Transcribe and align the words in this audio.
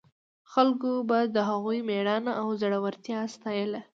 خلکو 0.51 0.91
به 1.09 1.19
د 1.35 1.37
هغوی 1.49 1.79
مېړانه 1.89 2.31
او 2.41 2.47
زړورتیا 2.61 3.19
ستایله. 3.35 3.81